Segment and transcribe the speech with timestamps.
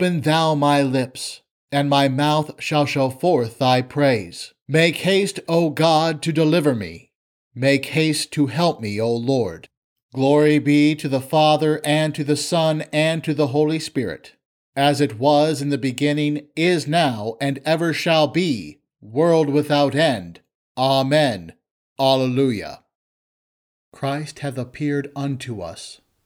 [0.00, 1.40] Open thou my lips,
[1.72, 4.52] and my mouth shall show forth thy praise.
[4.68, 7.10] Make haste, O God, to deliver me.
[7.52, 9.68] Make haste to help me, O Lord.
[10.14, 14.36] Glory be to the Father, and to the Son, and to the Holy Spirit,
[14.76, 20.38] as it was in the beginning, is now, and ever shall be, world without end.
[20.76, 21.54] Amen.
[21.98, 22.84] Alleluia.
[23.92, 26.00] Christ hath appeared unto us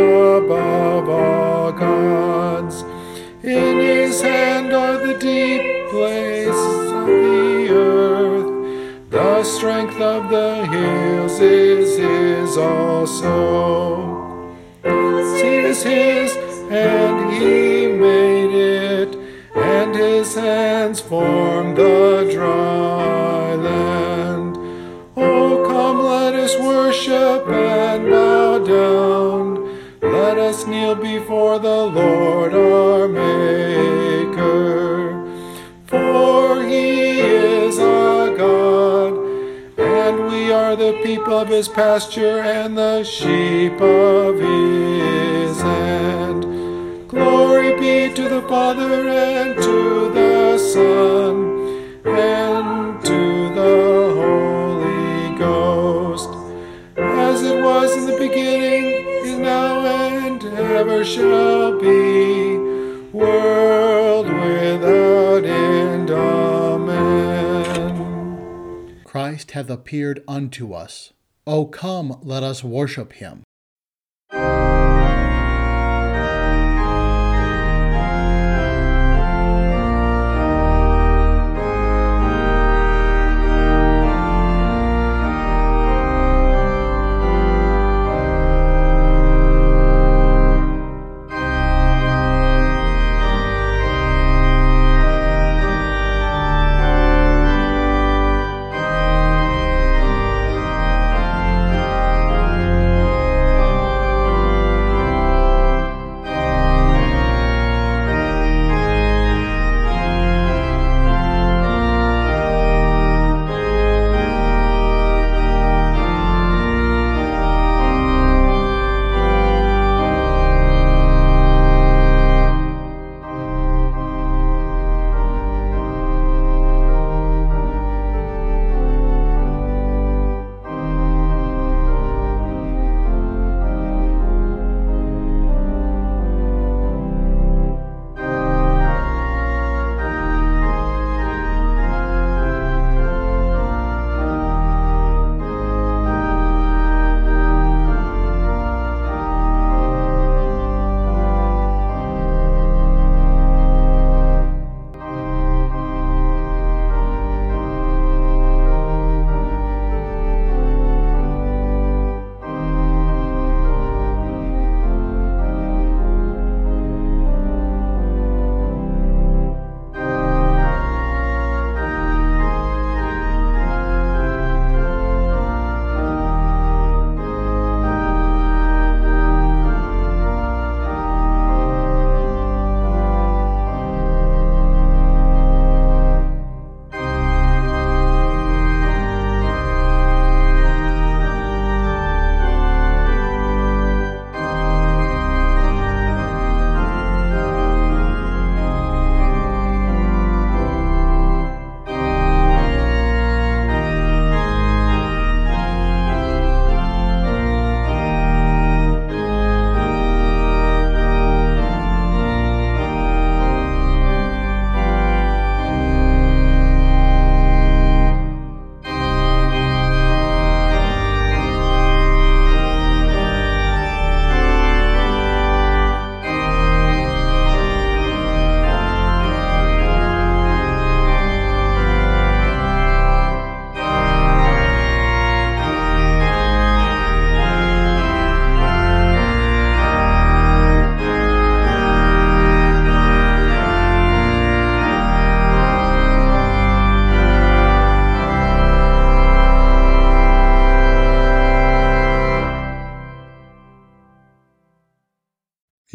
[0.00, 2.82] above all gods.
[3.42, 9.00] In his hand are the deep places of the earth.
[9.10, 14.08] The strength of the hills is his also.
[14.84, 16.36] Is his,
[16.70, 18.52] and he made
[19.02, 19.14] it,
[19.54, 22.99] and his hands form the drum.
[30.94, 34.42] before the Lord our Maker.
[35.86, 39.12] For he is a God,
[39.78, 46.42] and we are the people of his pasture and the sheep of his hand.
[47.08, 56.30] Glory be to the Father and to the Son and to the Holy Ghost,
[56.96, 58.89] as it was in the beginning
[60.80, 62.56] ever shall be,
[63.12, 66.10] world without end.
[66.10, 69.02] Amen.
[69.04, 71.12] Christ hath appeared unto us.
[71.46, 73.42] O come, let us worship him.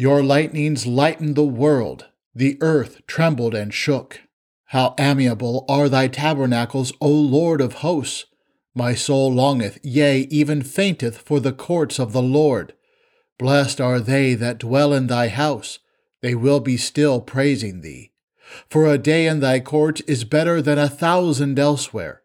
[0.06, 4.20] Your lightnings lightened the world, the earth trembled and shook.
[4.66, 8.24] How amiable are thy tabernacles, O Lord of hosts!
[8.72, 12.74] My soul longeth, yea, even fainteth for the courts of the Lord.
[13.36, 15.80] Blessed are they that dwell in thy house,
[16.22, 18.12] they will be still praising thee.
[18.70, 22.22] For a day in thy court is better than a thousand elsewhere.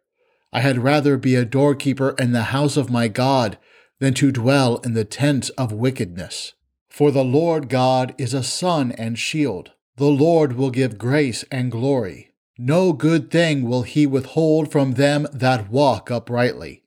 [0.54, 3.58] I had rather be a doorkeeper in the house of my God
[4.00, 6.54] than to dwell in the tents of wickedness.
[6.91, 9.71] For the Lord God is a sun and shield.
[9.95, 12.33] The Lord will give grace and glory.
[12.57, 16.83] No good thing will he withhold from them that walk uprightly.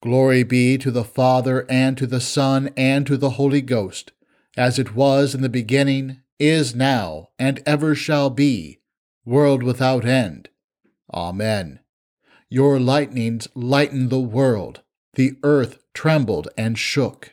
[0.00, 4.12] Glory be to the Father, and to the Son, and to the Holy Ghost,
[4.56, 8.78] as it was in the beginning, is now, and ever shall be,
[9.24, 10.48] world without end.
[11.12, 11.80] Amen.
[12.48, 14.82] Your lightnings lighten the world.
[15.14, 17.32] The earth trembled and shook.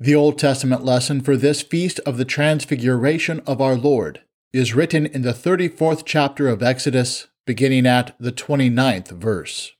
[0.00, 4.22] The Old Testament lesson for this feast of the Transfiguration of our Lord
[4.52, 9.70] is written in the 34th chapter of Exodus, beginning at the 29th verse.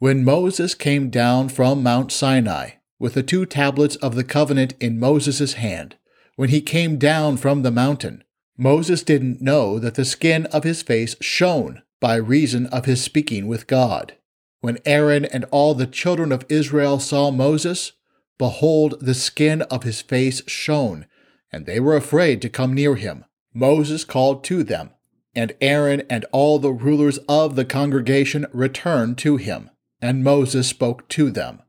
[0.00, 4.98] When Moses came down from Mount Sinai with the two tablets of the covenant in
[4.98, 5.94] Moses' hand,
[6.34, 8.24] when he came down from the mountain,
[8.58, 13.46] Moses didn't know that the skin of his face shone by reason of his speaking
[13.46, 14.14] with God.
[14.62, 17.92] When Aaron and all the children of Israel saw Moses,
[18.40, 21.04] behold, the skin of his face shone,
[21.52, 23.22] and they were afraid to come near him.
[23.52, 24.88] Moses called to them,
[25.34, 29.68] and Aaron and all the rulers of the congregation returned to him,
[30.00, 31.60] and Moses spoke to them.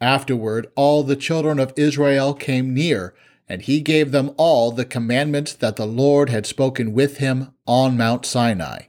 [0.00, 3.14] Afterward, all the children of Israel came near,
[3.46, 7.98] and he gave them all the commandments that the Lord had spoken with him on
[7.98, 8.84] Mount Sinai.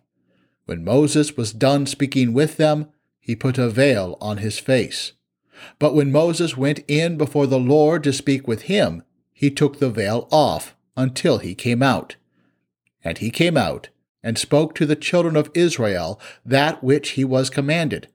[0.63, 2.87] When Moses was done speaking with them,
[3.19, 5.11] he put a veil on his face.
[5.79, 9.89] But when Moses went in before the Lord to speak with him, he took the
[9.89, 12.15] veil off until he came out.
[13.03, 13.89] And he came out
[14.23, 18.07] and spoke to the children of Israel that which he was commanded.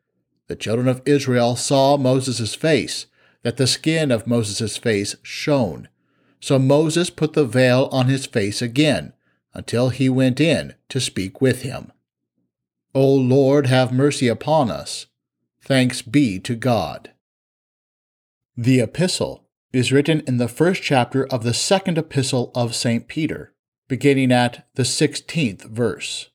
[0.49, 3.07] The children of Israel saw Moses' face,
[3.43, 5.89] that the skin of Moses' face shone.
[6.41, 9.13] So Moses put the veil on his face again,
[9.55, 11.93] until he went in to speak with him.
[12.95, 15.07] O Lord, have mercy upon us.
[15.63, 17.11] Thanks be to God.
[18.57, 23.09] The epistle is written in the first chapter of the second epistle of St.
[23.09, 23.55] Peter,
[23.89, 26.29] beginning at the 16th verse.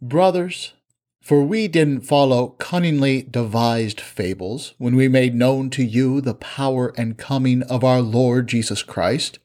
[0.00, 0.74] Brothers,
[1.20, 6.92] for we didn't follow cunningly devised fables when we made known to you the power
[6.96, 9.40] and coming of our Lord Jesus Christ,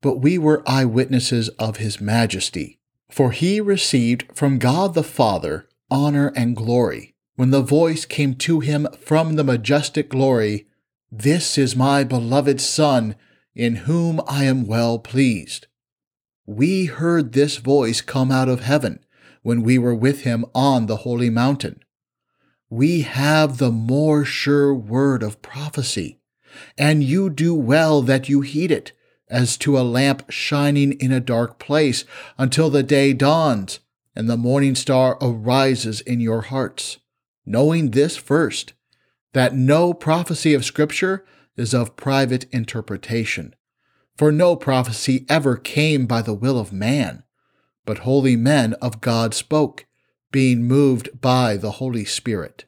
[0.00, 2.80] but we were eye witnesses of his majesty.
[3.10, 8.60] For he received from God the Father honor and glory when the voice came to
[8.60, 10.66] him from the majestic glory
[11.12, 13.16] this is my beloved Son,
[13.52, 15.66] in whom I am well pleased.
[16.46, 19.00] We heard this voice come out of heaven
[19.42, 21.80] when we were with him on the holy mountain.
[22.68, 26.20] We have the more sure word of prophecy,
[26.78, 28.92] and you do well that you heed it,
[29.28, 32.04] as to a lamp shining in a dark place,
[32.38, 33.80] until the day dawns
[34.14, 36.98] and the morning star arises in your hearts.
[37.44, 38.74] Knowing this first,
[39.32, 41.24] that no prophecy of Scripture
[41.56, 43.54] is of private interpretation.
[44.16, 47.22] For no prophecy ever came by the will of man,
[47.86, 49.86] but holy men of God spoke,
[50.32, 52.64] being moved by the Holy Spirit.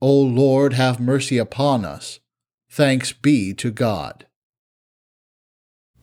[0.00, 2.20] O Lord, have mercy upon us.
[2.70, 4.26] Thanks be to God.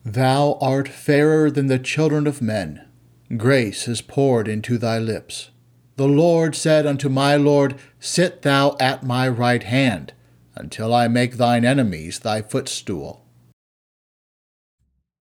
[0.04, 2.86] Thou art fairer than the children of men.
[3.36, 5.50] Grace is poured into thy lips
[5.98, 10.12] the Lord said unto my Lord, Sit thou at my right hand,
[10.54, 13.26] until I make thine enemies thy footstool.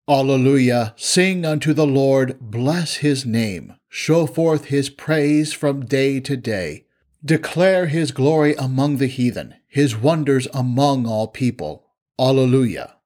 [0.07, 0.93] Alleluia!
[0.95, 6.85] Sing unto the Lord, bless his name, show forth his praise from day to day.
[7.25, 11.87] Declare his glory among the heathen, his wonders among all people.
[12.19, 12.97] Alleluia!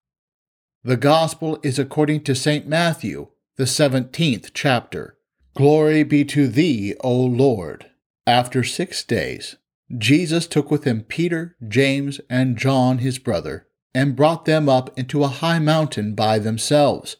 [0.83, 2.67] The Gospel is according to St.
[2.67, 5.15] Matthew, the seventeenth chapter.
[5.53, 7.87] Glory be to thee, O Lord.
[8.25, 9.57] After six days,
[9.97, 15.25] Jesus took with him Peter, James, and John his brother, and brought them up into
[15.25, 17.17] a high mountain by themselves.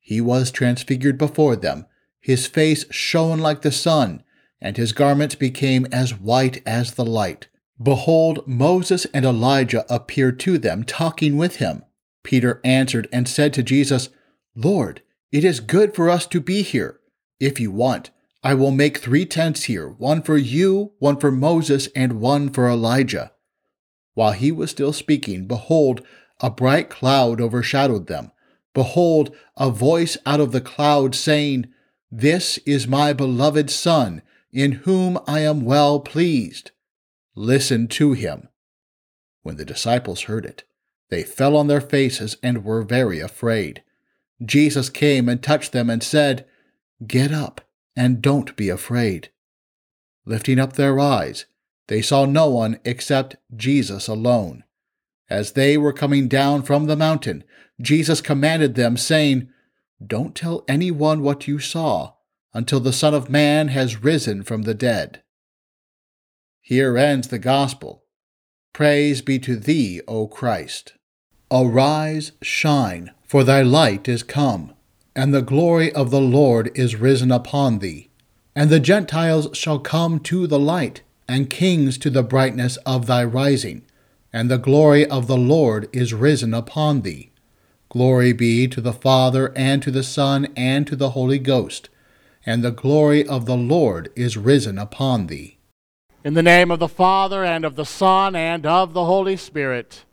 [0.00, 1.86] He was transfigured before them,
[2.20, 4.24] his face shone like the sun,
[4.60, 7.46] and his garments became as white as the light.
[7.80, 11.84] Behold, Moses and Elijah appeared to them, talking with him.
[12.24, 14.08] Peter answered and said to Jesus,
[14.56, 16.97] Lord, it is good for us to be here.
[17.40, 18.10] If you want,
[18.42, 22.68] I will make three tents here one for you, one for Moses, and one for
[22.68, 23.32] Elijah.
[24.14, 26.04] While he was still speaking, behold,
[26.40, 28.32] a bright cloud overshadowed them.
[28.74, 31.66] Behold, a voice out of the cloud saying,
[32.10, 36.70] This is my beloved Son, in whom I am well pleased.
[37.34, 38.48] Listen to him.
[39.42, 40.64] When the disciples heard it,
[41.10, 43.82] they fell on their faces and were very afraid.
[44.44, 46.44] Jesus came and touched them and said,
[47.06, 47.60] Get up,
[47.94, 49.30] and don't be afraid.
[50.26, 51.46] Lifting up their eyes,
[51.86, 54.64] they saw no one except Jesus alone.
[55.30, 57.44] As they were coming down from the mountain,
[57.80, 59.48] Jesus commanded them, saying,
[60.04, 62.14] Don't tell anyone what you saw
[62.52, 65.22] until the Son of Man has risen from the dead.
[66.60, 68.04] Here ends the Gospel.
[68.72, 70.94] Praise be to thee, O Christ.
[71.50, 74.72] Arise, shine, for thy light is come
[75.18, 78.08] and the glory of the Lord is risen upon thee.
[78.54, 83.24] And the Gentiles shall come to the light, and kings to the brightness of thy
[83.24, 83.82] rising.
[84.32, 87.32] And the glory of the Lord is risen upon thee.
[87.88, 91.88] Glory be to the Father, and to the Son, and to the Holy Ghost.
[92.46, 95.58] And the glory of the Lord is risen upon thee.
[96.22, 100.04] In the name of the Father, and of the Son, and of the Holy Spirit.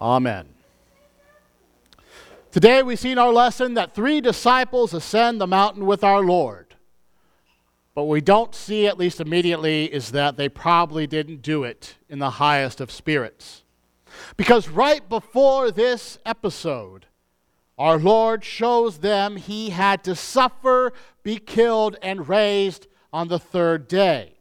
[0.00, 0.51] Amen.
[2.52, 6.74] Today we've seen our lesson that three disciples ascend the mountain with our Lord.
[7.94, 12.18] But we don't see, at least immediately, is that they probably didn't do it in
[12.18, 13.62] the highest of spirits.
[14.36, 17.06] Because right before this episode,
[17.78, 23.88] our Lord shows them he had to suffer, be killed, and raised on the third
[23.88, 24.34] day.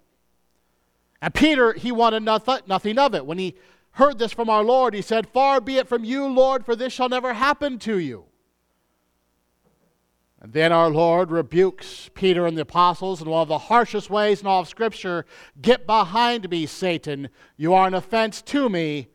[1.22, 3.26] And Peter, he wanted nothing of it.
[3.26, 3.56] When he
[3.94, 6.94] heard this from our Lord, he said, Far be it from you, Lord, for this
[6.94, 8.26] shall never happen to you.
[10.40, 14.42] And then our Lord rebukes Peter and the apostles in one of the harshest ways
[14.42, 15.26] in all of Scripture
[15.62, 17.30] Get behind me, Satan.
[17.58, 19.10] You are an offense to me.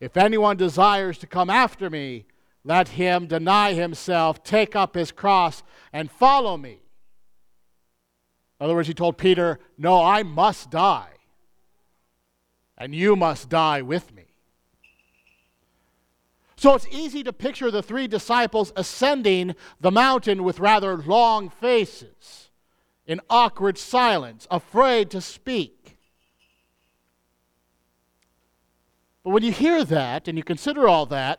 [0.00, 2.26] If anyone desires to come after me,
[2.62, 5.62] let him deny himself, take up his cross,
[5.92, 6.78] and follow me.
[8.60, 11.10] In other words, he told Peter, No, I must die,
[12.76, 14.17] and you must die with me.
[16.58, 22.48] So it's easy to picture the three disciples ascending the mountain with rather long faces,
[23.06, 25.96] in awkward silence, afraid to speak.
[29.22, 31.38] But when you hear that and you consider all that,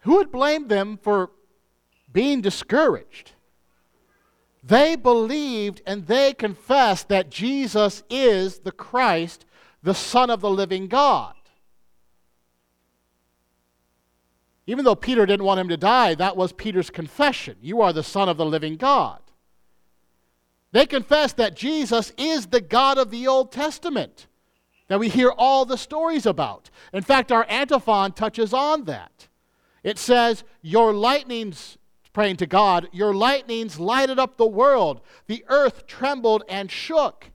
[0.00, 1.30] who would blame them for
[2.12, 3.30] being discouraged?
[4.64, 9.44] They believed and they confessed that Jesus is the Christ,
[9.84, 11.35] the Son of the living God.
[14.66, 18.02] Even though Peter didn't want him to die, that was Peter's confession You are the
[18.02, 19.20] Son of the living God.
[20.72, 24.26] They confess that Jesus is the God of the Old Testament
[24.88, 26.70] that we hear all the stories about.
[26.92, 29.28] In fact, our antiphon touches on that.
[29.82, 31.76] It says, Your lightnings,
[32.12, 35.00] praying to God, your lightnings lighted up the world.
[35.26, 37.30] The earth trembled and shook.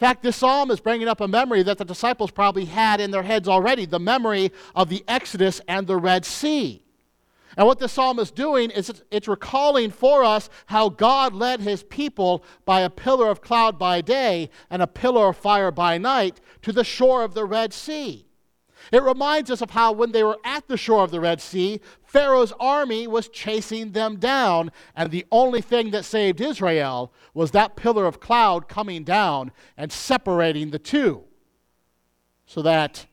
[0.00, 3.10] In fact, this psalm is bringing up a memory that the disciples probably had in
[3.10, 6.84] their heads already the memory of the Exodus and the Red Sea.
[7.56, 11.58] And what this psalm is doing is it's, it's recalling for us how God led
[11.58, 15.98] his people by a pillar of cloud by day and a pillar of fire by
[15.98, 18.24] night to the shore of the Red Sea.
[18.92, 21.80] It reminds us of how, when they were at the shore of the Red Sea,
[22.04, 27.76] Pharaoh's army was chasing them down, and the only thing that saved Israel was that
[27.76, 31.22] pillar of cloud coming down and separating the two
[32.46, 33.06] so that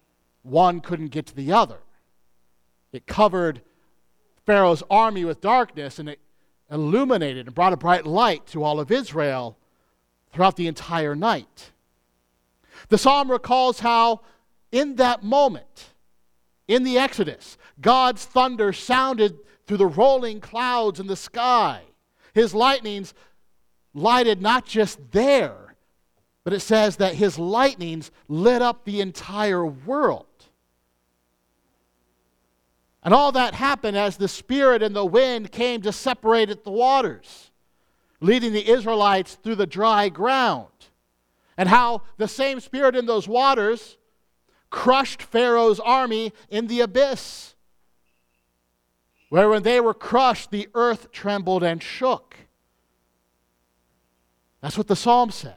[0.43, 1.79] one couldn't get to the other.
[2.93, 3.61] It covered
[4.45, 6.19] Pharaoh's army with darkness and it
[6.71, 9.57] illuminated and brought a bright light to all of Israel
[10.31, 11.71] throughout the entire night.
[12.88, 14.21] The psalm recalls how
[14.75, 15.91] in that moment,
[16.67, 21.81] in the Exodus, God's thunder sounded through the rolling clouds in the sky.
[22.33, 23.13] His lightnings
[23.93, 25.75] lighted not just there,
[26.43, 30.25] but it says that his lightnings lit up the entire world.
[33.01, 37.49] And all that happened as the Spirit and the wind came to separate the waters,
[38.19, 40.67] leading the Israelites through the dry ground.
[41.55, 43.95] And how the same Spirit in those waters
[44.69, 47.56] crushed Pharaoh's army in the abyss,
[49.30, 52.36] where when they were crushed, the earth trembled and shook.
[54.62, 55.54] That's what the psalm says.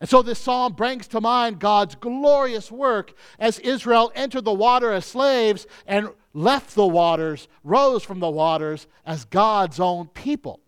[0.00, 4.92] And so this psalm brings to mind God's glorious work as Israel entered the water
[4.92, 10.60] as slaves and left the waters, rose from the waters as God's own people.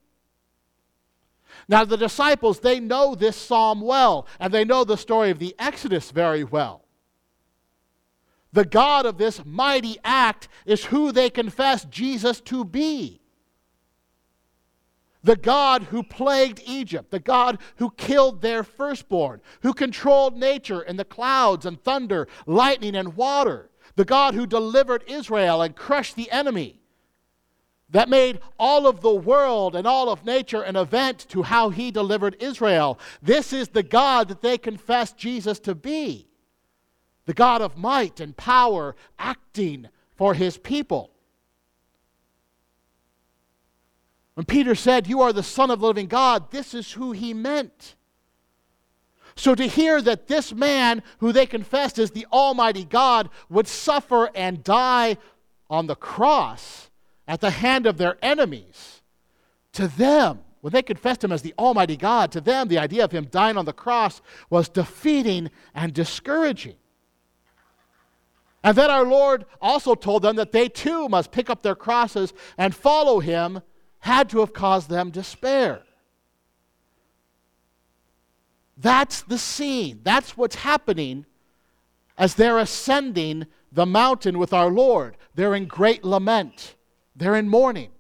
[1.69, 5.55] Now, the disciples, they know this psalm well, and they know the story of the
[5.59, 6.85] Exodus very well.
[8.53, 13.21] The God of this mighty act is who they confess Jesus to be.
[15.25, 20.97] The God who plagued Egypt, the God who killed their firstborn, who controlled nature and
[20.97, 26.31] the clouds and thunder, lightning and water, the God who delivered Israel and crushed the
[26.31, 26.81] enemy
[27.91, 31.91] that made all of the world and all of nature an event to how he
[31.91, 32.99] delivered Israel.
[33.23, 36.27] This is the God that they confessed Jesus to be
[37.27, 41.11] the God of might and power acting for his people.
[44.35, 47.35] When Peter said, You are the Son of the living God, this is who he
[47.35, 47.97] meant.
[49.39, 54.31] So to hear that this man, who they confessed as the Almighty God, would suffer
[54.35, 55.17] and die
[55.69, 56.91] on the cross
[57.29, 59.03] at the hand of their enemies.
[59.73, 63.13] To them, when they confessed him as the Almighty God, to them, the idea of
[63.13, 66.77] him dying on the cross was defeating and discouraging.
[68.65, 72.33] And then our Lord also told them that they too must pick up their crosses
[72.59, 73.61] and follow him,
[74.01, 75.83] had to have caused them despair.
[78.79, 80.01] That's the scene.
[80.03, 81.27] That's what's happening
[82.19, 85.17] as they're ascending the mountain with our Lord.
[85.35, 86.75] They're in great lament.
[87.17, 87.91] They're in mourning.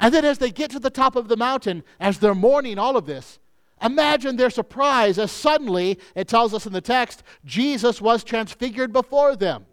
[0.00, 2.96] And then as they get to the top of the mountain, as they're mourning all
[2.96, 3.38] of this,
[3.82, 9.36] imagine their surprise as suddenly, it tells us in the text, Jesus was transfigured before
[9.36, 9.66] them,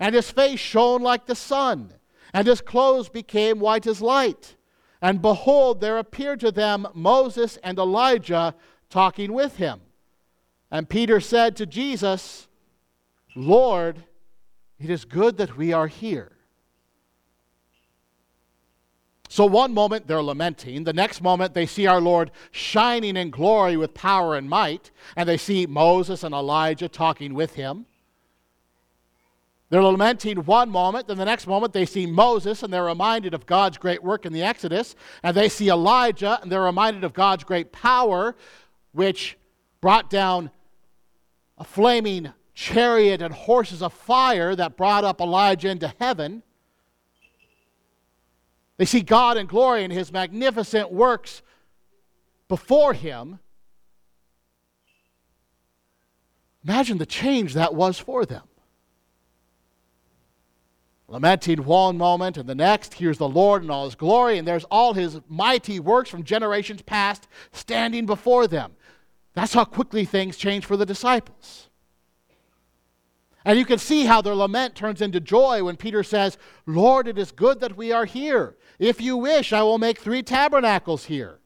[0.00, 1.92] and his face shone like the sun,
[2.34, 4.56] and his clothes became white as light.
[5.02, 8.54] And behold, there appeared to them Moses and Elijah
[8.88, 9.80] talking with him.
[10.70, 12.48] And Peter said to Jesus,
[13.36, 14.02] Lord,
[14.80, 16.32] it is good that we are here.
[19.28, 20.84] So, one moment they're lamenting.
[20.84, 25.28] The next moment they see our Lord shining in glory with power and might, and
[25.28, 27.86] they see Moses and Elijah talking with him.
[29.68, 33.46] They're lamenting one moment, then the next moment they see Moses and they're reminded of
[33.46, 37.42] God's great work in the Exodus, and they see Elijah and they're reminded of God's
[37.42, 38.36] great power,
[38.92, 39.36] which
[39.80, 40.52] brought down
[41.58, 46.42] a flaming chariot and horses of fire that brought up Elijah into heaven.
[48.78, 51.42] They see God in glory and his magnificent works
[52.48, 53.38] before him.
[56.64, 58.42] Imagine the change that was for them.
[61.08, 64.64] Lamenting one moment and the next, here's the Lord in all his glory, and there's
[64.64, 68.72] all his mighty works from generations past standing before them.
[69.34, 71.68] That's how quickly things change for the disciples.
[73.46, 77.16] And you can see how their lament turns into joy when Peter says, Lord, it
[77.16, 78.56] is good that we are here.
[78.80, 81.38] If you wish, I will make three tabernacles here.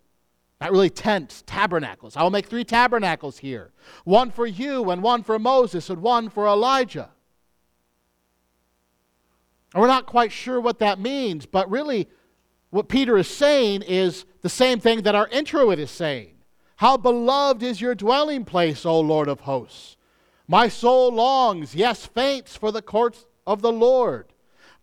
[0.63, 2.17] Not really tents, tabernacles.
[2.17, 3.73] I will make three tabernacles here
[4.05, 7.11] one for you, and one for Moses, and one for Elijah.
[9.75, 12.09] And we're not quite sure what that means, but really,
[12.71, 16.31] what Peter is saying is the same thing that our introit is saying.
[16.77, 19.99] How beloved is your dwelling place, O Lord of hosts!
[20.51, 24.33] My soul longs, yes, faints for the courts of the Lord.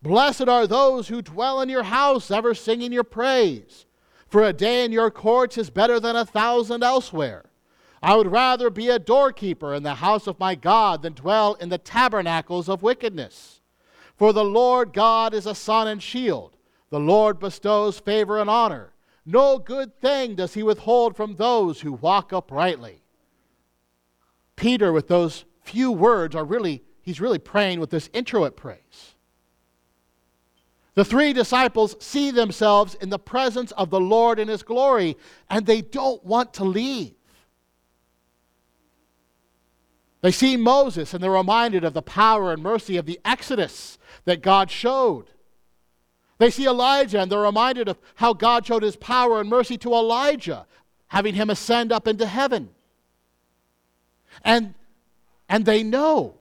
[0.00, 3.84] Blessed are those who dwell in your house, ever singing your praise.
[4.28, 7.50] For a day in your courts is better than a thousand elsewhere.
[8.02, 11.68] I would rather be a doorkeeper in the house of my God than dwell in
[11.68, 13.60] the tabernacles of wickedness.
[14.16, 16.56] For the Lord God is a sun and shield.
[16.88, 18.94] The Lord bestows favor and honor.
[19.26, 23.02] No good thing does he withhold from those who walk uprightly.
[24.56, 29.14] Peter, with those few words are really, he's really praying with this introit praise.
[30.94, 35.16] The three disciples see themselves in the presence of the Lord in his glory,
[35.48, 37.14] and they don't want to leave.
[40.22, 44.42] They see Moses, and they're reminded of the power and mercy of the Exodus that
[44.42, 45.26] God showed.
[46.38, 49.92] They see Elijah, and they're reminded of how God showed his power and mercy to
[49.92, 50.66] Elijah,
[51.08, 52.70] having him ascend up into heaven.
[54.44, 54.74] And
[55.48, 56.34] and they know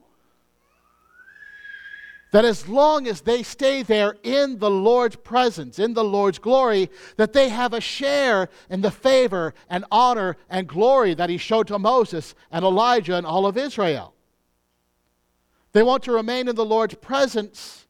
[2.34, 6.92] that as long as they stay there in the Lord's presence, in the Lord's glory,
[7.16, 11.68] that they have a share in the favor and honor and glory that He showed
[11.68, 14.14] to Moses and Elijah and all of Israel.
[15.72, 17.86] They want to remain in the Lord's presence,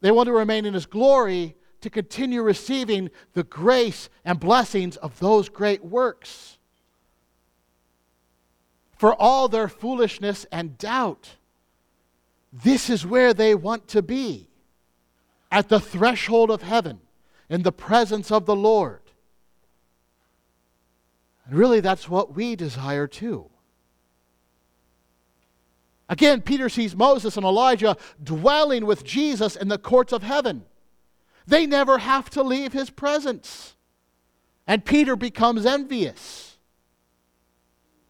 [0.00, 5.18] they want to remain in His glory to continue receiving the grace and blessings of
[5.18, 6.51] those great works
[9.02, 11.30] for all their foolishness and doubt.
[12.52, 14.46] This is where they want to be
[15.50, 17.00] at the threshold of heaven,
[17.48, 19.00] in the presence of the Lord.
[21.44, 23.46] And really, that's what we desire too.
[26.08, 30.62] Again, Peter sees Moses and Elijah dwelling with Jesus in the courts of heaven.
[31.44, 33.74] They never have to leave his presence.
[34.64, 36.51] And Peter becomes envious.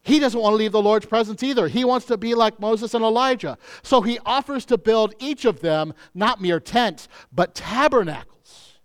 [0.03, 1.69] He doesn't want to leave the Lord's presence either.
[1.69, 3.57] He wants to be like Moses and Elijah.
[3.83, 8.79] So he offers to build each of them not mere tents, but tabernacles,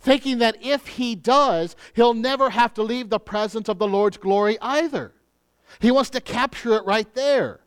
[0.00, 4.16] thinking that if he does, he'll never have to leave the presence of the Lord's
[4.16, 5.12] glory either.
[5.78, 7.60] He wants to capture it right there.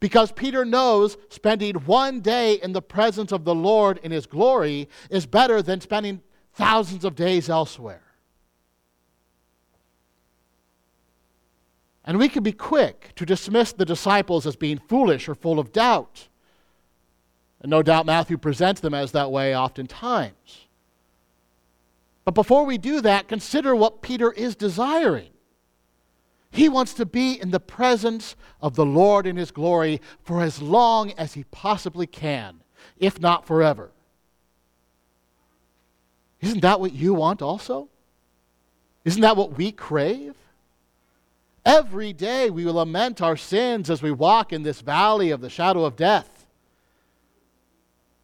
[0.00, 4.88] Because Peter knows spending one day in the presence of the Lord in his glory
[5.10, 6.22] is better than spending
[6.54, 8.01] thousands of days elsewhere.
[12.04, 15.72] And we can be quick to dismiss the disciples as being foolish or full of
[15.72, 16.28] doubt.
[17.60, 20.66] And no doubt Matthew presents them as that way oftentimes.
[22.24, 25.30] But before we do that, consider what Peter is desiring.
[26.50, 30.60] He wants to be in the presence of the Lord in his glory for as
[30.60, 32.60] long as he possibly can,
[32.98, 33.90] if not forever.
[36.40, 37.88] Isn't that what you want also?
[39.04, 40.34] Isn't that what we crave?
[41.64, 45.84] Every day we lament our sins as we walk in this valley of the shadow
[45.84, 46.46] of death.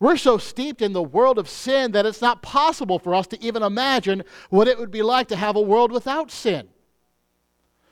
[0.00, 3.42] We're so steeped in the world of sin that it's not possible for us to
[3.42, 6.68] even imagine what it would be like to have a world without sin.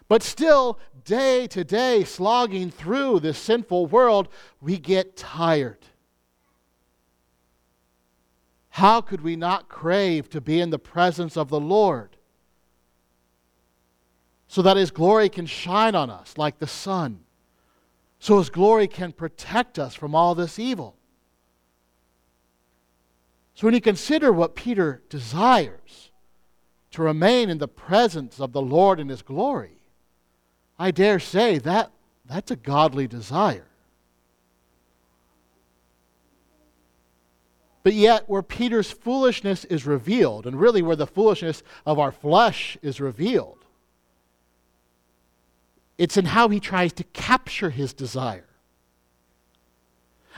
[0.08, 4.28] But still, day to day, slogging through this sinful world,
[4.60, 5.84] we get tired.
[8.70, 12.15] How could we not crave to be in the presence of the Lord?
[14.48, 17.20] so that His glory can shine on us like the sun,
[18.18, 20.96] so His glory can protect us from all this evil.
[23.54, 26.10] So when you consider what Peter desires,
[26.92, 29.76] to remain in the presence of the Lord in His glory,
[30.78, 31.90] I dare say that
[32.24, 33.66] that's a godly desire.
[37.82, 42.78] But yet, where Peter's foolishness is revealed, and really where the foolishness of our flesh
[42.82, 43.65] is revealed,
[45.98, 48.44] it's in how he tries to capture his desire.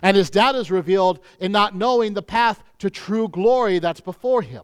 [0.02, 4.42] And his doubt is revealed in not knowing the path to true glory that's before
[4.42, 4.62] him.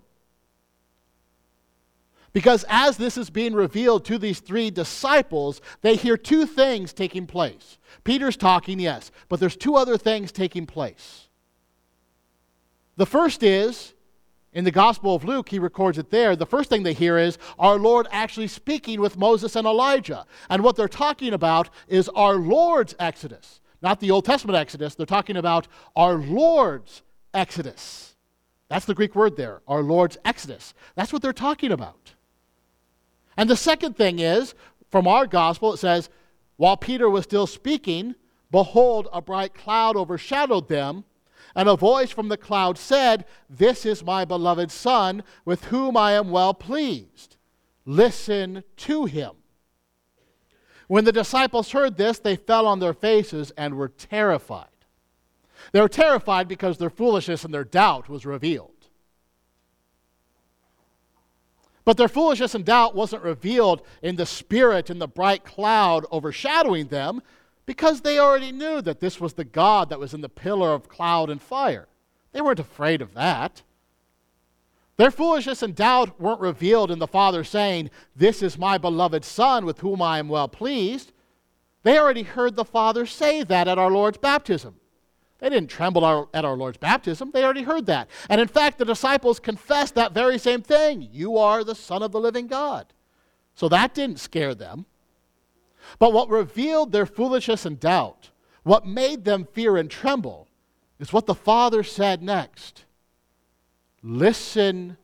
[2.33, 7.26] Because as this is being revealed to these three disciples, they hear two things taking
[7.26, 7.78] place.
[8.02, 11.28] Peter's talking, yes, but there's two other things taking place.
[12.96, 13.93] The first is
[14.55, 16.37] in the Gospel of Luke, he records it there.
[16.37, 20.25] The first thing they hear is our Lord actually speaking with Moses and Elijah.
[20.49, 24.95] And what they're talking about is our Lord's Exodus, not the Old Testament Exodus.
[24.95, 27.03] They're talking about our Lord's
[27.35, 28.14] Exodus.
[28.69, 30.73] That's the Greek word there, our Lord's Exodus.
[30.95, 32.14] That's what they're talking about.
[33.37, 34.55] And the second thing is
[34.88, 36.09] from our Gospel, it says,
[36.57, 38.14] while Peter was still speaking,
[38.53, 41.03] behold, a bright cloud overshadowed them
[41.57, 46.12] and a voice from the cloud said, This is my beloved Son, with whom I
[46.12, 47.37] am well pleased.
[47.87, 49.33] Listen to him.
[50.88, 54.67] When the disciples heard this, they fell on their faces and were terrified.
[55.73, 58.71] They were terrified because their foolishness and their doubt was revealed.
[61.85, 66.88] But their foolishness and doubt wasn't revealed in the spirit in the bright cloud overshadowing
[66.88, 67.23] them
[67.66, 70.88] because they already knew that this was the God that was in the pillar of
[70.88, 71.88] cloud and fire.
[72.33, 73.62] They weren't afraid of that.
[74.96, 79.64] Their foolishness and doubt weren't revealed in the Father saying, This is my beloved Son
[79.66, 81.12] with whom I am well pleased.
[81.83, 84.77] They already heard the Father say that at our Lord's baptism.
[85.38, 87.31] They didn't tremble our, at our Lord's baptism.
[87.33, 88.09] They already heard that.
[88.31, 92.12] And in fact, the disciples confessed that very same thing You are the Son of
[92.12, 92.92] the living God.
[93.55, 94.87] So that didn't scare them.
[95.99, 98.31] But what revealed their foolishness and doubt,
[98.62, 100.49] what made them fear and tremble,
[100.99, 102.85] is what the Father said next
[104.07, 104.99] Listen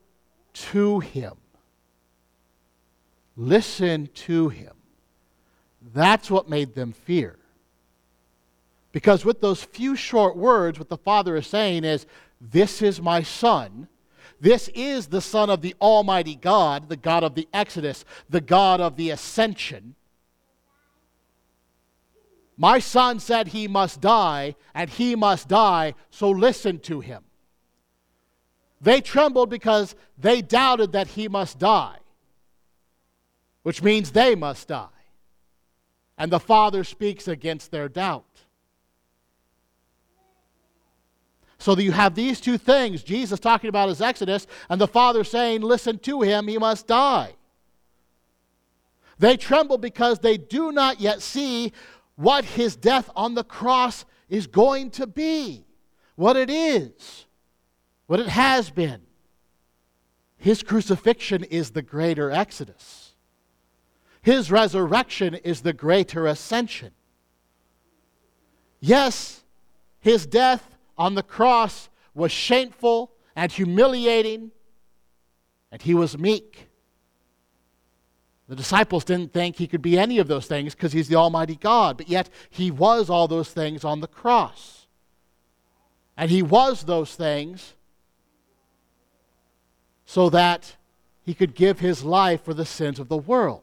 [0.53, 1.33] to him.
[3.35, 4.75] Listen to him.
[5.95, 7.38] That's what made them fear.
[8.93, 12.05] Because with those few short words, what the Father is saying is,
[12.43, 13.88] This is my Son.
[14.38, 18.81] This is the Son of the Almighty God, the God of the Exodus, the God
[18.83, 19.95] of the Ascension.
[22.61, 27.25] My son said he must die, and he must die, so listen to him.
[28.83, 31.96] They trembled because they doubted that he must die,
[33.62, 35.01] which means they must die.
[36.18, 38.27] And the father speaks against their doubt.
[41.57, 45.62] So you have these two things Jesus talking about his exodus, and the father saying,
[45.62, 47.37] Listen to him, he must die.
[49.18, 51.73] They tremble because they do not yet see
[52.21, 55.65] what his death on the cross is going to be,
[56.17, 57.25] what it is,
[58.09, 59.01] what it has been.
[60.37, 63.15] His crucifixion is the greater exodus.
[64.21, 66.91] His resurrection is the greater ascension.
[68.81, 69.43] Yes,
[70.01, 74.51] his death on the cross was shameful and humiliating,
[75.73, 76.70] and he was meek.
[78.51, 81.55] The disciples didn't think he could be any of those things because he's the Almighty
[81.55, 84.89] God, but yet he was all those things on the cross.
[86.17, 87.75] And he was those things
[90.05, 90.75] so that
[91.23, 93.63] he could give his life for the sins of the world.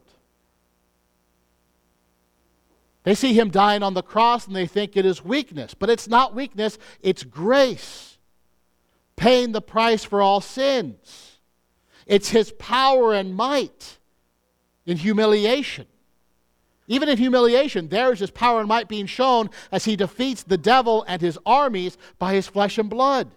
[3.02, 6.08] They see him dying on the cross and they think it is weakness, but it's
[6.08, 8.16] not weakness, it's grace,
[9.16, 11.36] paying the price for all sins.
[12.06, 13.96] It's his power and might
[14.88, 15.86] in humiliation.
[16.90, 20.56] Even in humiliation, there is his power and might being shown as he defeats the
[20.56, 23.30] devil and his armies by his flesh and blood.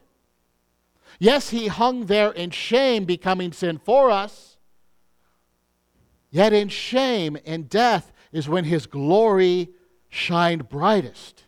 [1.19, 4.55] Yes, he hung there in shame, becoming sin for us.
[6.29, 9.71] Yet in shame and death is when his glory
[10.07, 11.43] shined brightest.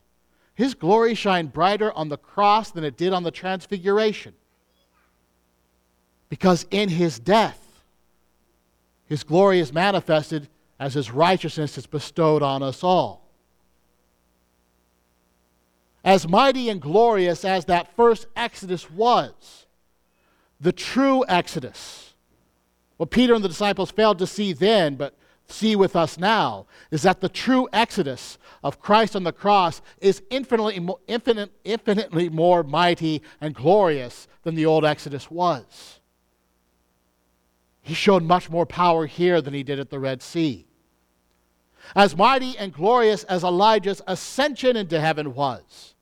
[0.55, 4.33] His glory shined brighter on the cross than it did on the transfiguration.
[6.27, 7.62] Because in his death,
[9.05, 10.47] his glory is manifested
[10.79, 13.21] as His righteousness is bestowed on us all.
[16.03, 19.65] As mighty and glorious as that first Exodus was,
[20.59, 22.13] the true Exodus,
[22.97, 27.01] what Peter and the disciples failed to see then, but see with us now, is
[27.03, 33.21] that the true Exodus of Christ on the cross is infinitely, infinite, infinitely more mighty
[33.41, 35.99] and glorious than the old Exodus was.
[37.83, 40.65] He showed much more power here than he did at the Red Sea.
[41.95, 45.93] As mighty and glorious as Elijah's ascension into heaven was,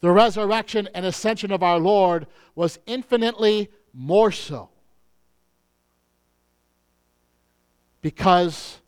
[0.00, 4.70] the resurrection and ascension of our Lord was infinitely more so.
[8.00, 8.78] Because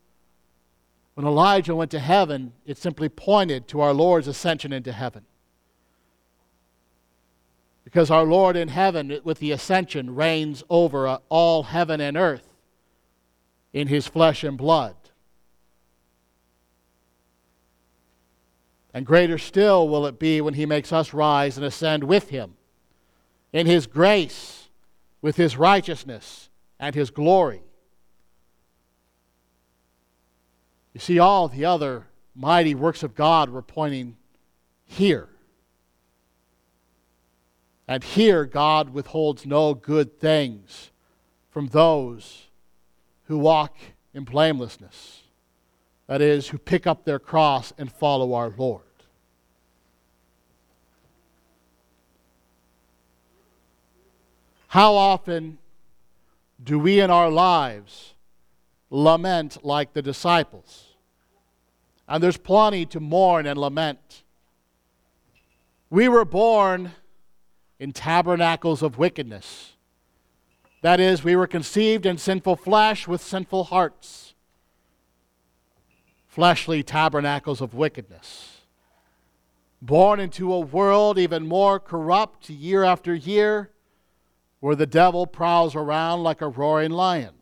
[1.14, 5.26] when Elijah went to heaven, it simply pointed to our Lord's ascension into heaven.
[7.84, 12.46] Because our Lord in heaven, with the ascension, reigns over uh, all heaven and earth
[13.72, 14.94] in his flesh and blood.
[18.94, 22.54] And greater still will it be when he makes us rise and ascend with him
[23.52, 24.68] in his grace,
[25.20, 27.62] with his righteousness, and his glory.
[30.94, 34.16] You see, all the other mighty works of God were pointing
[34.84, 35.28] here.
[37.88, 40.90] And here, God withholds no good things
[41.50, 42.46] from those
[43.24, 43.76] who walk
[44.14, 45.22] in blamelessness,
[46.06, 48.84] that is, who pick up their cross and follow our Lord.
[54.68, 55.58] How often
[56.62, 58.14] do we in our lives
[58.90, 60.86] lament like the disciples?
[62.08, 64.22] And there's plenty to mourn and lament.
[65.90, 66.92] We were born
[67.82, 69.72] in tabernacles of wickedness.
[70.82, 74.34] That is, we were conceived in sinful flesh with sinful hearts,
[76.28, 78.60] fleshly tabernacles of wickedness.
[79.80, 83.72] Born into a world even more corrupt year after year,
[84.60, 87.34] where the devil prowls around like a roaring lion.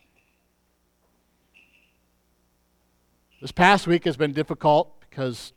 [3.42, 5.52] This past week has been difficult because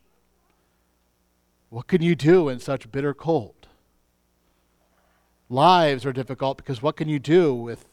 [1.69, 3.62] what can you do in such bitter cold?
[5.53, 7.85] lives are difficult because what can you do with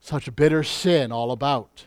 [0.00, 1.86] such bitter sin all about?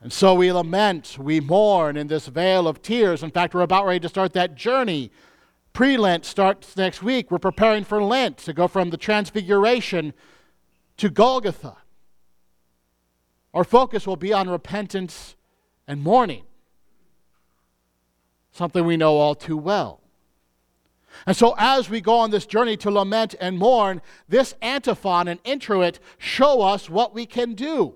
[0.00, 3.22] And so we lament, we mourn in this vale of tears.
[3.22, 5.10] In fact, we're about ready to start that journey.
[5.72, 7.30] Pre Lent starts next week.
[7.30, 10.12] We're preparing for Lent to go from the Transfiguration
[10.98, 11.78] to Golgotha.
[13.52, 15.36] Our focus will be on repentance
[15.88, 16.42] and mourning,
[18.52, 20.00] something we know all too well.
[21.26, 25.40] And so, as we go on this journey to lament and mourn, this antiphon and
[25.44, 27.94] introit show us what we can do.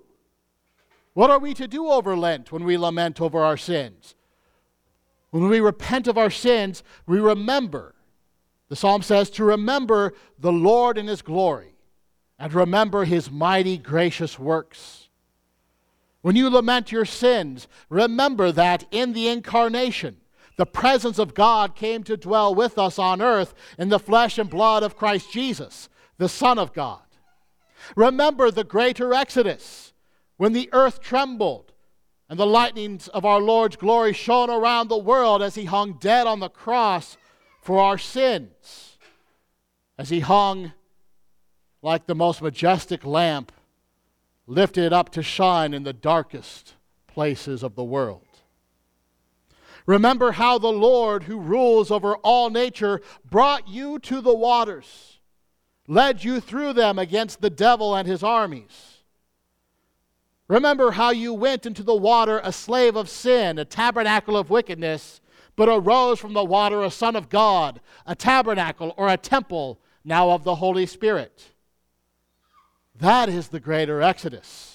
[1.15, 4.15] What are we to do over Lent when we lament over our sins?
[5.31, 7.95] When we repent of our sins, we remember.
[8.69, 11.75] The psalm says to remember the Lord in his glory
[12.39, 15.09] and remember his mighty gracious works.
[16.23, 20.19] When you lament your sins, remember that in the incarnation,
[20.59, 24.51] the presence of God came to dwell with us on earth in the flesh and
[24.51, 25.89] blood of Christ Jesus,
[26.19, 26.99] the Son of God.
[27.95, 29.93] Remember the greater Exodus,
[30.37, 31.73] when the earth trembled
[32.29, 36.27] and the lightnings of our Lord's glory shone around the world as he hung dead
[36.27, 37.17] on the cross
[37.63, 38.99] for our sins,
[39.97, 40.73] as he hung
[41.83, 43.53] like the most majestic lamp
[44.49, 46.75] lifted up to shine in the darkest
[47.07, 48.23] places of the world.
[49.89, 55.19] Remember how the Lord, who rules over all nature, brought you to the waters,
[55.87, 58.99] led you through them against the devil and his armies.
[60.47, 65.23] Remember how you went into the water a slave of sin, a tabernacle of wickedness,
[65.57, 70.33] but arose from the water a son of God, a tabernacle or a temple now
[70.33, 71.49] of the Holy Spirit.
[72.97, 74.75] That is the greater exodus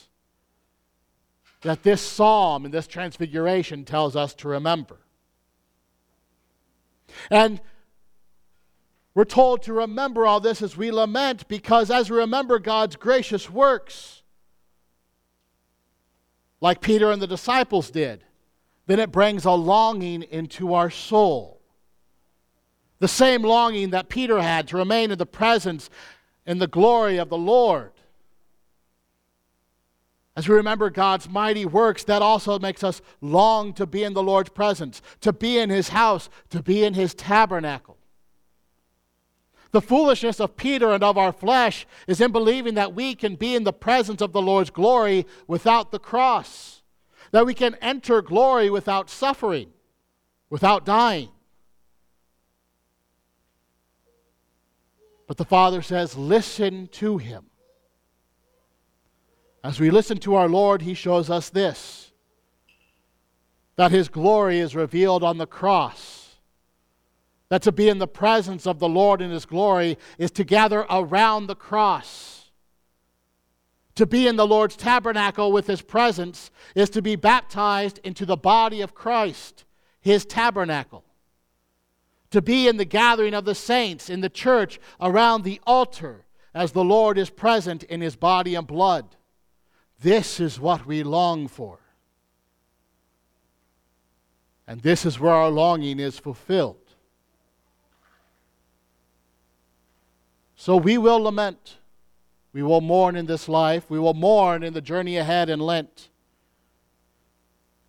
[1.61, 4.97] that this psalm and this transfiguration tells us to remember.
[7.29, 7.61] And
[9.15, 13.49] we're told to remember all this as we lament because as we remember God's gracious
[13.49, 14.23] works,
[16.61, 18.23] like Peter and the disciples did,
[18.87, 21.61] then it brings a longing into our soul.
[22.99, 25.89] The same longing that Peter had to remain in the presence
[26.45, 27.91] and the glory of the Lord.
[30.35, 34.23] As we remember God's mighty works, that also makes us long to be in the
[34.23, 37.97] Lord's presence, to be in his house, to be in his tabernacle.
[39.71, 43.55] The foolishness of Peter and of our flesh is in believing that we can be
[43.55, 46.81] in the presence of the Lord's glory without the cross,
[47.31, 49.69] that we can enter glory without suffering,
[50.49, 51.29] without dying.
[55.27, 57.45] But the Father says, Listen to him.
[59.63, 62.01] As we listen to our Lord, he shows us this
[63.75, 66.35] that his glory is revealed on the cross.
[67.49, 70.85] That to be in the presence of the Lord in his glory is to gather
[70.91, 72.51] around the cross.
[73.95, 78.37] To be in the Lord's tabernacle with his presence is to be baptized into the
[78.37, 79.65] body of Christ,
[80.01, 81.03] his tabernacle.
[82.29, 86.73] To be in the gathering of the saints in the church around the altar as
[86.73, 89.15] the Lord is present in his body and blood
[90.03, 91.79] this is what we long for.
[94.67, 96.75] And this is where our longing is fulfilled.
[100.57, 101.77] So we will lament.
[102.51, 103.89] We will mourn in this life.
[103.89, 106.09] We will mourn in the journey ahead in Lent.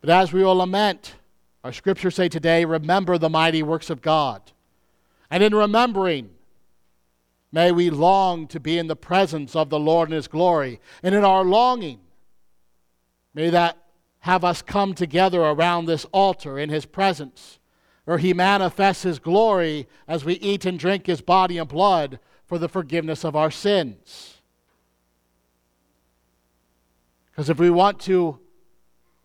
[0.00, 1.16] But as we will lament,
[1.64, 4.40] our scriptures say today, remember the mighty works of God.
[5.32, 6.30] And in remembering,
[7.50, 10.80] may we long to be in the presence of the Lord in His glory.
[11.02, 11.98] And in our longing,
[13.34, 13.76] May that
[14.20, 17.58] have us come together around this altar in his presence,
[18.04, 22.58] where he manifests his glory as we eat and drink his body and blood for
[22.58, 24.38] the forgiveness of our sins.
[27.30, 28.38] Because if we want to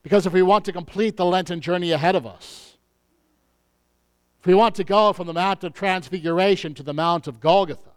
[0.02, 2.78] because if we want to complete the Lenten journey ahead of us,
[4.40, 7.92] if we want to go from the Mount of Transfiguration to the Mount of Golgotha,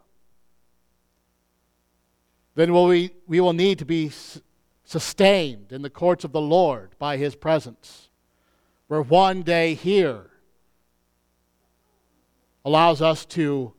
[2.57, 4.11] then will we, we will need to be
[4.85, 8.09] sustained in the courts of the Lord by his presence.
[8.89, 10.31] Where one day here
[12.65, 13.73] allows us to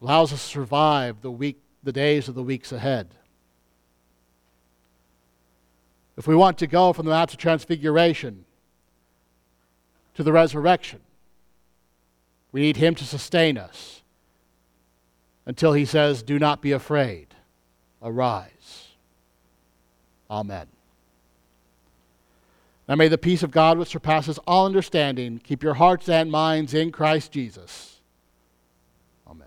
[0.00, 3.14] allows us to survive the week the days of the weeks ahead.
[6.16, 8.44] If we want to go from the Mount of Transfiguration
[10.14, 11.00] to the resurrection,
[12.50, 14.02] we need Him to sustain us
[15.46, 17.27] until He says, Do not be afraid.
[18.02, 18.88] Arise.
[20.30, 20.66] Amen.
[22.88, 26.74] Now may the peace of God, which surpasses all understanding, keep your hearts and minds
[26.74, 28.00] in Christ Jesus.
[29.26, 29.46] Amen.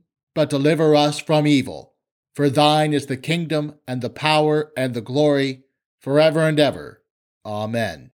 [0.33, 1.93] but deliver us from evil.
[2.33, 5.63] For thine is the kingdom, and the power, and the glory,
[5.99, 7.03] forever and ever.
[7.45, 8.11] Amen.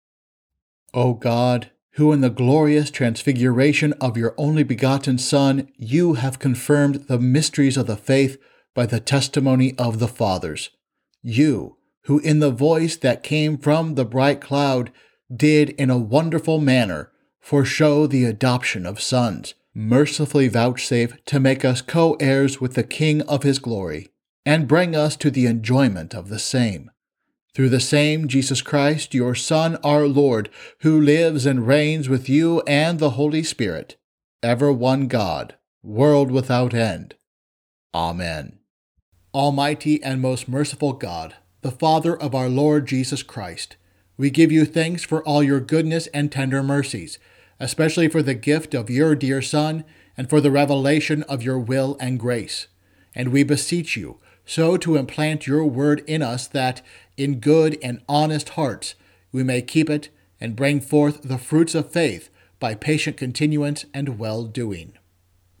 [0.93, 7.05] O God, who in the glorious transfiguration of your only begotten Son, you have confirmed
[7.07, 8.37] the mysteries of the faith
[8.75, 10.69] by the testimony of the fathers.
[11.23, 14.91] You, who in the voice that came from the bright cloud,
[15.35, 21.81] did in a wonderful manner foreshow the adoption of sons mercifully vouchsafe to make us
[21.81, 24.09] co heirs with the King of his glory,
[24.45, 26.89] and bring us to the enjoyment of the same.
[27.55, 30.49] Through the same Jesus Christ, your Son, our Lord,
[30.81, 33.95] who lives and reigns with you and the Holy Spirit,
[34.41, 37.15] ever one God, world without end.
[37.93, 38.57] Amen.
[39.35, 43.77] Almighty and most merciful God, the Father of our Lord Jesus Christ,
[44.17, 47.17] we give you thanks for all your goodness and tender mercies
[47.63, 49.85] especially for the gift of your dear Son
[50.17, 52.67] and for the revelation of your will and grace.
[53.15, 56.81] And we beseech you so to implant your word in us that,
[57.15, 58.95] in good and honest hearts,
[59.31, 60.09] we may keep it
[60.41, 64.91] and bring forth the fruits of faith by patient continuance and well doing.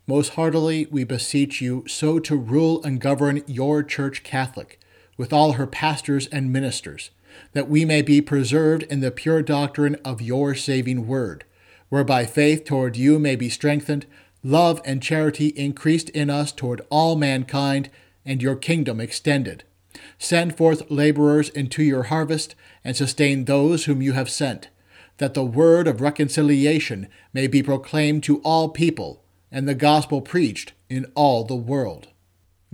[0.05, 4.77] Most heartily we beseech you so to rule and govern your Church Catholic,
[5.15, 7.11] with all her pastors and ministers,
[7.53, 11.45] that we may be preserved in the pure doctrine of your saving word
[11.93, 14.03] whereby faith toward you may be strengthened,
[14.43, 17.87] love and charity increased in us toward all mankind,
[18.25, 19.63] and your kingdom extended.
[20.17, 24.69] Send forth laborers into your harvest, and sustain those whom you have sent,
[25.19, 30.73] that the word of reconciliation may be proclaimed to all people, and the gospel preached
[30.89, 32.07] in all the world.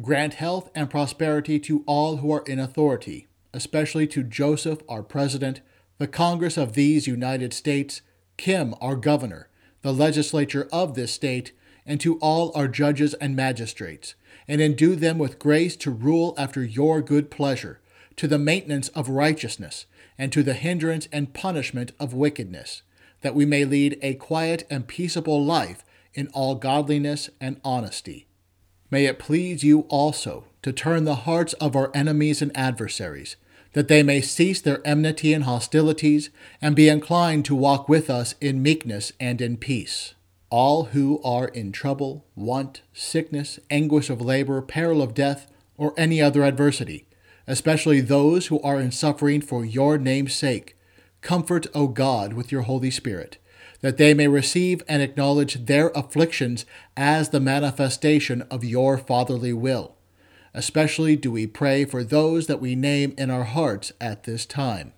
[0.02, 5.60] Grant health and prosperity to all who are in authority, especially to Joseph, our President,
[5.98, 8.02] the Congress of these United States,
[8.40, 9.50] Kim, our governor,
[9.82, 11.52] the legislature of this state,
[11.86, 14.16] and to all our judges and magistrates,
[14.48, 17.82] and endue them with grace to rule after your good pleasure,
[18.16, 19.88] to the maintenance of righteousness,
[20.18, 22.82] and to the hindrance and punishment of wickedness,
[23.24, 25.84] that we may lead a quiet and peaceable life
[26.14, 28.26] in all godliness and honesty.
[28.90, 33.36] May it please you also to turn the hearts of our enemies and adversaries
[33.74, 36.30] that they may cease their enmity and hostilities,
[36.62, 40.16] and be inclined to walk with us in meekness and in peace.
[40.50, 45.48] All who are in trouble, want, sickness, anguish of labor, peril of death,
[45.78, 47.06] or any other adversity,
[47.46, 50.76] especially those who are in suffering for your name's sake,
[51.22, 53.38] comfort, O God, with your Holy Spirit,
[53.82, 56.66] that they may receive and acknowledge their afflictions
[56.98, 59.96] as the manifestation of your fatherly will
[60.54, 64.94] Especially do we pray for those that we name in our hearts at this time.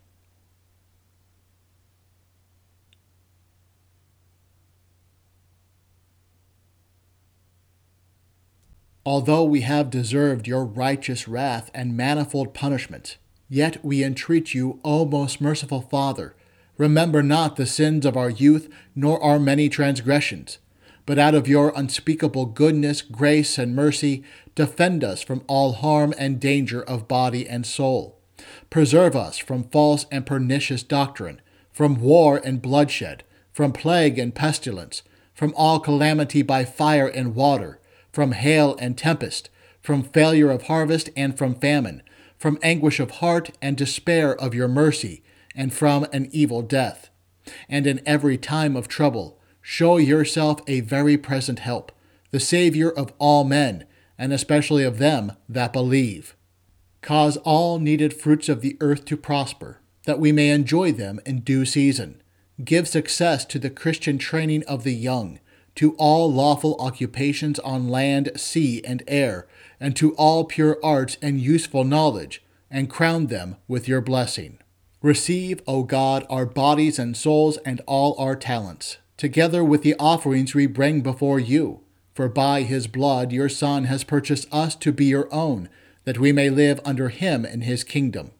[9.04, 13.18] Although we have deserved your righteous wrath and manifold punishment,
[13.50, 16.36] yet we entreat you, O most merciful Father,
[16.78, 20.60] remember not the sins of our youth, nor our many transgressions,
[21.08, 24.24] but out of your unspeakable goodness, grace, and mercy,
[24.56, 28.18] Defend us from all harm and danger of body and soul.
[28.70, 31.42] Preserve us from false and pernicious doctrine,
[31.72, 33.24] from war and bloodshed,
[33.54, 37.80] from plague and pestilence, from all calamity by fire and water,
[38.12, 39.50] from hail and tempest,
[39.82, 42.04] from failure of harvest and from famine,
[42.38, 45.24] from anguish of heart and despair of your mercy,
[45.56, 47.10] and from an evil death.
[47.70, 51.92] And in every time of trouble, show yourself a very present help,
[52.32, 53.86] the Savior of all men
[54.22, 56.36] and especially of them that believe.
[57.02, 61.40] Cause all needed fruits of the earth to prosper, that we may enjoy them in
[61.40, 62.22] due season.
[62.64, 65.40] Give success to the Christian training of the young,
[65.74, 69.48] to all lawful occupations on land, sea, and air,
[69.80, 74.60] and to all pure arts and useful knowledge, and crown them with your blessing.
[75.02, 80.54] Receive, O God, our bodies and souls and all our talents, together with the offerings
[80.54, 81.81] we bring before you
[82.14, 85.70] for by his blood your Son has purchased us to be your own,
[86.04, 88.32] that we may live under him in his kingdom.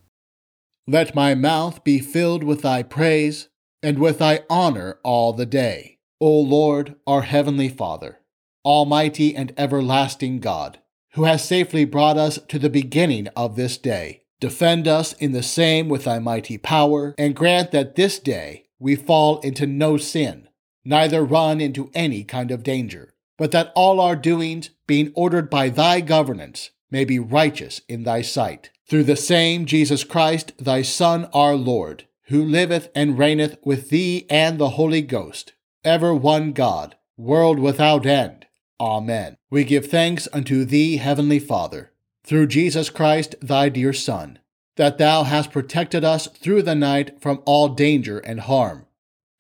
[0.88, 3.48] Let my mouth be filled with thy praise
[3.84, 5.98] and with thy honor all the day.
[6.20, 8.20] O Lord, our heavenly Father,
[8.66, 10.80] almighty and everlasting God,
[11.14, 15.44] who has safely brought us to the beginning of this day, defend us in the
[15.44, 20.48] same with thy mighty power, and grant that this day we fall into no sin,
[20.86, 23.11] neither run into any kind of danger
[23.42, 28.22] but that all our doings, being ordered by thy governance, may be righteous in thy
[28.22, 28.70] sight.
[28.88, 34.28] Through the same Jesus Christ, thy Son, our Lord, who liveth and reigneth with thee
[34.30, 38.46] and the Holy Ghost, ever one God, world without end.
[38.80, 39.38] Amen.
[39.50, 44.38] We give thanks unto thee, Heavenly Father, through Jesus Christ, thy dear Son,
[44.76, 48.86] that thou hast protected us through the night from all danger and harm.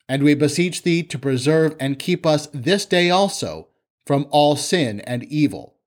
[0.09, 3.67] And we beseech thee to preserve and keep us this day also
[4.11, 5.77] from all sin and evil,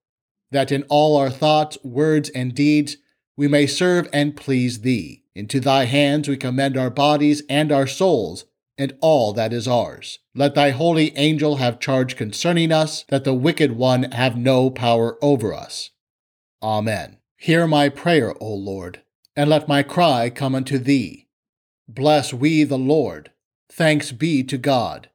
[0.51, 2.97] that in all our thoughts, words, and deeds
[3.37, 5.23] we may serve and please Thee.
[5.35, 8.47] Into Thy hands we commend our bodies and our souls,
[8.79, 10.21] and all that is ours.
[10.35, 15.23] Let Thy holy angel have charge concerning us, that the wicked one have no power
[15.23, 15.91] over us.
[16.63, 17.19] Amen.
[17.37, 19.03] Hear my prayer, O Lord,
[19.37, 21.29] and let my cry come unto Thee.
[21.87, 23.33] Bless we the Lord.
[23.71, 25.11] Thanks be to God.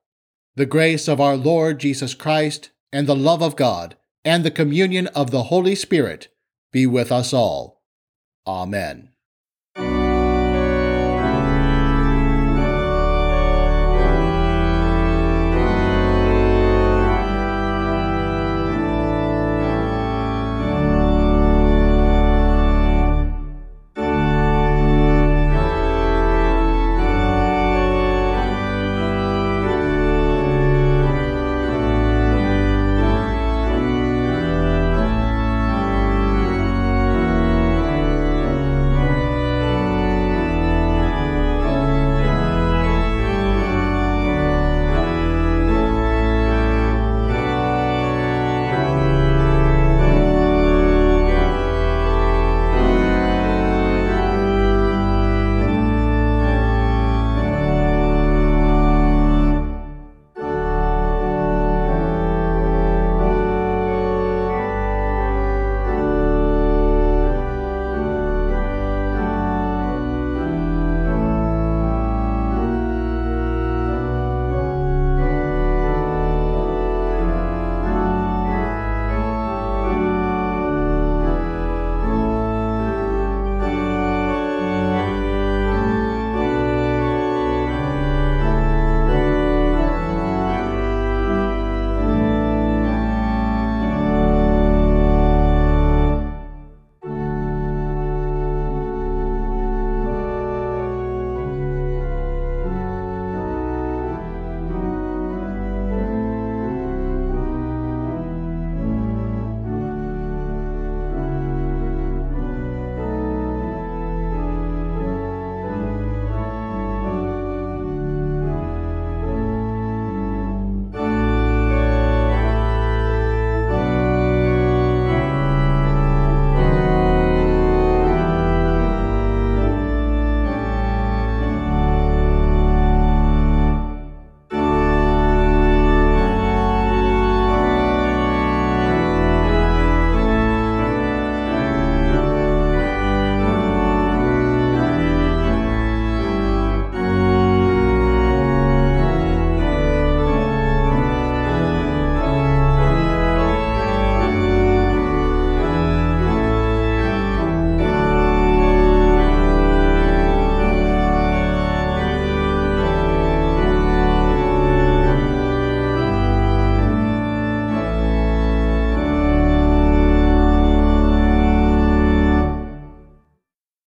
[0.56, 5.08] The grace of our Lord Jesus Christ and the love of God, and the communion
[5.08, 6.28] of the Holy Spirit
[6.72, 7.84] be with us all.
[8.48, 9.09] Amen.